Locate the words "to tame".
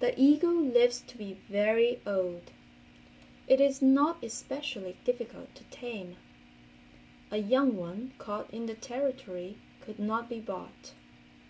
5.54-6.16